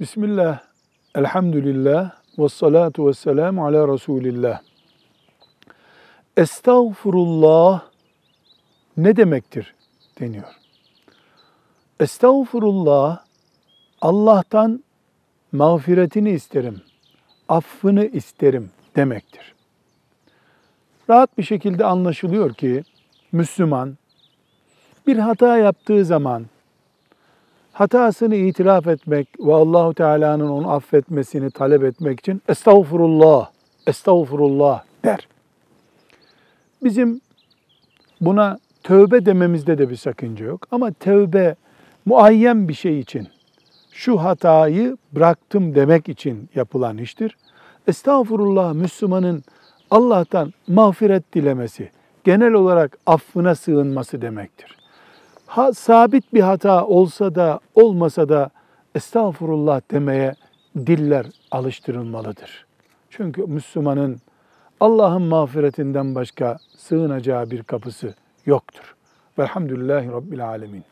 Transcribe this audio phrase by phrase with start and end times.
[0.00, 0.60] Bismillah,
[1.14, 4.60] elhamdülillah, ve salatu ve selamu ala Resulillah.
[6.36, 7.82] Estağfurullah
[8.96, 9.74] ne demektir
[10.20, 10.54] deniyor.
[12.00, 13.24] Estağfurullah,
[14.00, 14.84] Allah'tan
[15.52, 16.82] mağfiretini isterim,
[17.48, 19.54] affını isterim demektir.
[21.10, 22.84] Rahat bir şekilde anlaşılıyor ki
[23.32, 23.96] Müslüman
[25.06, 26.46] bir hata yaptığı zaman
[27.78, 33.50] hatasını itiraf etmek ve Allahu Teala'nın onu affetmesini talep etmek için estağfurullah,
[33.86, 35.28] estağfurullah der.
[36.84, 37.20] Bizim
[38.20, 41.54] buna tövbe dememizde de bir sakınca yok ama tövbe
[42.06, 43.28] muayyen bir şey için
[43.92, 47.36] şu hatayı bıraktım demek için yapılan iştir.
[47.86, 49.44] Estağfurullah Müslümanın
[49.90, 51.90] Allah'tan mağfiret dilemesi,
[52.24, 54.77] genel olarak affına sığınması demektir.
[55.48, 58.50] Ha, sabit bir hata olsa da olmasa da
[58.94, 60.34] estağfurullah demeye
[60.76, 62.66] diller alıştırılmalıdır.
[63.10, 64.18] Çünkü Müslümanın
[64.80, 68.14] Allah'ın mağfiretinden başka sığınacağı bir kapısı
[68.46, 68.94] yoktur.
[69.38, 70.84] Velhamdülillahi Rabbil Alemin.